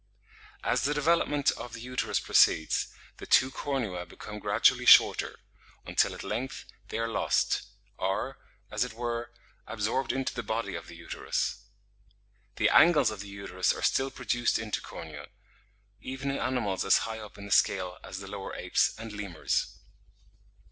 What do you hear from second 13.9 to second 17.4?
produced into cornua, even in animals as high up